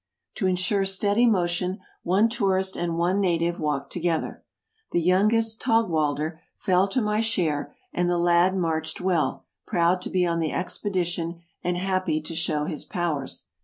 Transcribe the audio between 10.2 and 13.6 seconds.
on the expe dition and happy to show his powers.